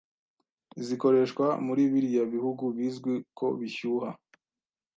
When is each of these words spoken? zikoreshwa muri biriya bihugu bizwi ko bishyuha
zikoreshwa 0.85 1.45
muri 1.65 1.83
biriya 1.91 2.23
bihugu 2.33 2.63
bizwi 2.77 3.13
ko 3.37 3.45
bishyuha 3.59 4.09